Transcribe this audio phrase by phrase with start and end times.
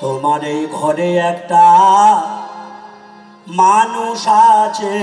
[0.00, 1.64] তোমার এই ঘরে একটা
[3.60, 4.20] মানুষ
[4.62, 4.96] আছে।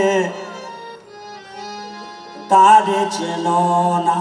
[2.49, 3.47] তারে চেন
[4.07, 4.17] না।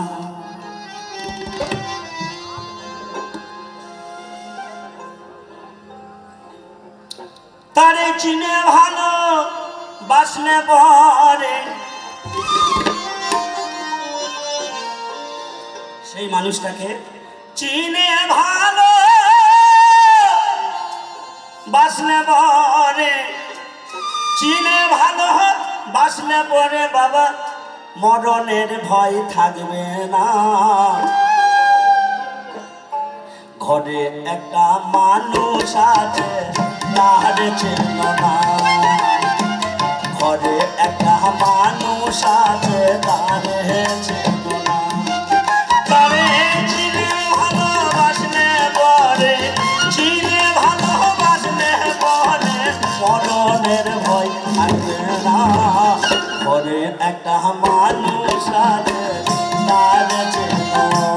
[7.77, 9.11] তারে চিনে ভালো,
[10.09, 11.56] বাসনে পরে।
[16.11, 16.91] সেই মানুষটাকে
[17.56, 18.54] চিনে ভালো
[21.74, 23.12] বাসনে পরে
[24.38, 25.28] চিনে ভালো
[25.95, 27.27] বাসলে পরে বাবা।
[27.96, 29.84] মরণের ভয় থাকবে
[30.15, 30.27] না।
[33.60, 36.30] ঘরে একটা মানুষ আছে
[36.96, 37.82] তার চেন
[38.23, 38.34] না
[40.18, 42.18] ঘরে একটা মানুষ
[56.45, 58.45] ঘরে একটা মানুষ
[59.68, 61.13] তার চেন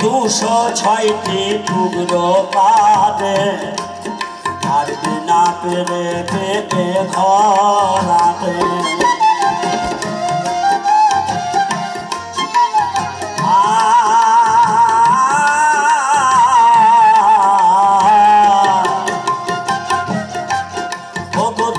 [0.00, 3.38] দুশো ছয়টি টুকরো পাবে।
[4.74, 8.56] আর বিনা পেরে পেটে ঘরাতে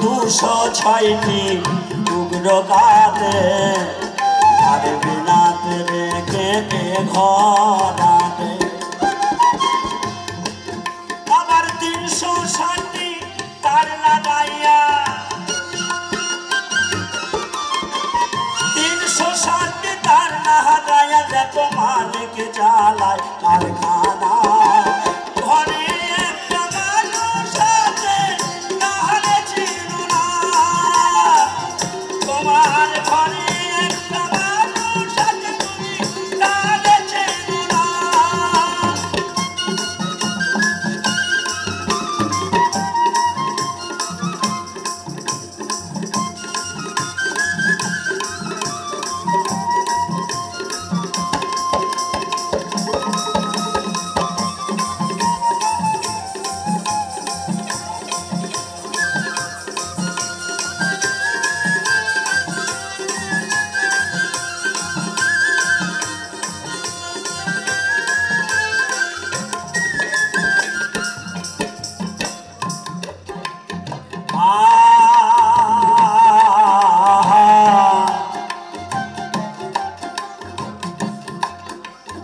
[0.02, 1.42] দুশো ছয়টি
[2.06, 4.09] টুকরো কেটে
[7.14, 8.52] ঘরাতে
[11.40, 13.08] আবার তিনশো ষাটটি
[13.64, 14.80] তার লাগাইয়া।
[18.76, 23.79] তিনশো ষাটটি তার না হারাইয়া দেখো মালিক জ্বালায় কারখানা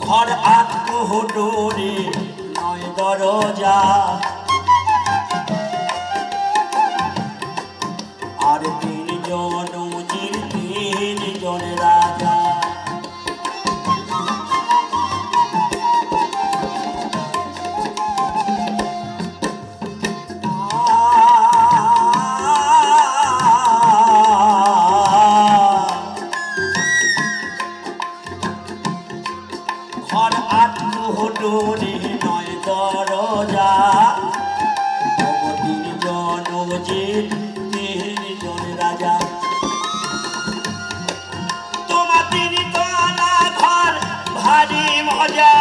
[0.07, 0.27] ঘর
[0.57, 1.95] আত্মহুডুরি
[2.55, 3.79] নয় দরজা।
[30.15, 30.33] ঘর
[30.63, 31.95] আত্মহুডুরি
[32.25, 33.71] নয় দরজা।
[35.63, 37.23] তিনজন উজির
[37.71, 39.15] তিনজন রাজা।
[42.31, 43.93] তিনি তোলা ঘর
[44.39, 45.53] ভারী মজা।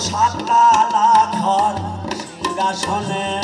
[0.00, 1.06] সাতলা
[1.38, 1.72] ঘর
[2.20, 3.39] সিংহাসনে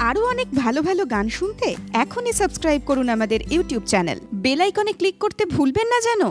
[0.00, 5.18] আরও অনেক ভালো ভালো গান শুনতে এখনই সাবস্ক্রাইব করুন আমাদের ইউটিউব চ্যানেল। বেল আইকনে ক্লিক
[5.18, 6.22] করতে ভুলবেন না যেন।